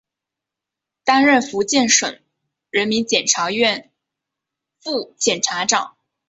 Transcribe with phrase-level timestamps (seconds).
[1.03, 2.19] 担任福建省
[2.71, 3.91] 人民检察院
[4.79, 5.95] 副检察长。